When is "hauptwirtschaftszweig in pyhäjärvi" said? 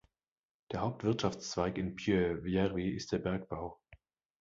0.81-2.89